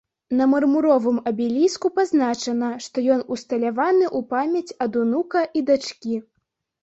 [0.37, 6.15] На мармуровым абеліску пазначана, што ён усталяваны ў памяць ад унука і дачкі.